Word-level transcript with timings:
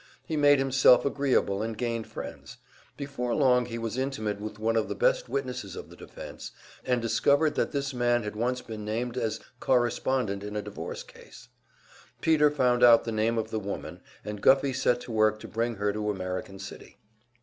He 0.25 0.35
made 0.35 0.57
himself 0.57 1.05
agreeable 1.05 1.61
and 1.61 1.77
gained 1.77 2.07
friends; 2.07 2.57
before 2.97 3.35
long 3.35 3.67
he 3.67 3.77
was 3.77 3.99
intimate 3.99 4.41
with 4.41 4.57
one 4.57 4.75
of 4.75 4.87
the 4.89 4.95
best 4.95 5.29
witnesses 5.29 5.75
of 5.75 5.91
the 5.91 5.95
defense, 5.95 6.49
and 6.83 7.03
discovered 7.03 7.53
that 7.53 7.71
this 7.71 7.93
man 7.93 8.23
had 8.23 8.35
once 8.35 8.61
been 8.63 8.83
named 8.83 9.15
as 9.15 9.39
co 9.59 9.75
respondent 9.75 10.43
in 10.43 10.55
a 10.55 10.61
divorce 10.63 11.03
case. 11.03 11.49
Peter 12.19 12.49
found 12.49 12.81
out 12.83 13.03
the 13.03 13.11
name 13.11 13.37
of 13.37 13.51
the 13.51 13.59
woman, 13.59 14.01
and 14.25 14.41
Guffey 14.41 14.73
set 14.73 15.01
to 15.01 15.11
work 15.11 15.39
to 15.39 15.47
bring 15.47 15.75
her 15.75 15.93
to 15.93 16.09
American 16.09 16.57
City. 16.57 16.97